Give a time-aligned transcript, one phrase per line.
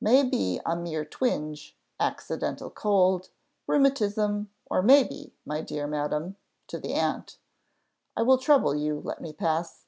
[0.00, 3.30] "May be a mere twinge, accidental cold,
[3.68, 6.34] rheumatism; or may be My dear madam"
[6.66, 7.38] (to the aunt),
[8.16, 9.84] "I will trouble you; let me pass.